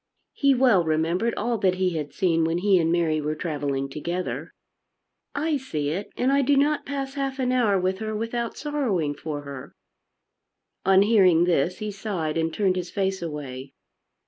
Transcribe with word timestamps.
He 0.33 0.55
well 0.55 0.83
remembered 0.83 1.35
all 1.35 1.59
that 1.59 1.75
he 1.75 1.91
had 1.95 2.11
seen 2.11 2.43
when 2.43 2.57
he 2.57 2.79
and 2.79 2.91
Mary 2.91 3.21
were 3.21 3.35
travelling 3.35 3.87
together. 3.87 4.51
"I 5.35 5.57
see 5.57 5.89
it; 5.89 6.09
and 6.17 6.31
I 6.31 6.41
do 6.41 6.57
not 6.57 6.87
pass 6.87 7.13
half 7.13 7.37
an 7.37 7.51
hour 7.51 7.79
with 7.79 7.99
her 7.99 8.15
without 8.15 8.57
sorrowing 8.57 9.13
for 9.13 9.41
her." 9.43 9.75
On 10.87 11.03
hearing 11.03 11.43
this 11.43 11.77
he 11.77 11.91
sighed 11.91 12.35
and 12.35 12.51
turned 12.51 12.77
his 12.77 12.89
face 12.89 13.21
away. 13.21 13.73